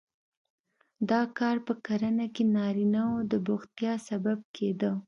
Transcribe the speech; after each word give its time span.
دا 1.09 1.21
کار 1.37 1.55
په 1.67 1.73
کرنه 1.85 2.25
کې 2.35 2.43
نارینه 2.55 3.01
وو 3.09 3.27
د 3.31 3.33
بوختیا 3.45 3.93
سبب 4.09 4.39
کېده. 4.55 4.91